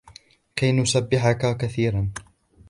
[0.55, 2.11] كَيْ نُسَبِّحَكَ كَثِيرًا